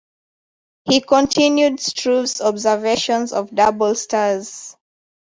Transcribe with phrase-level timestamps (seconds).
[0.85, 4.75] He continued Struve's observations of double stars.